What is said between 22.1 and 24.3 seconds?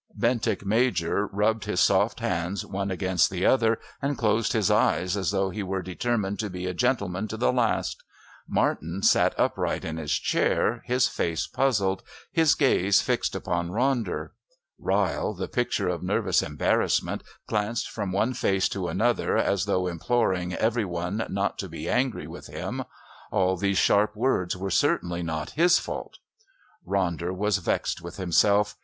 with him all these sharp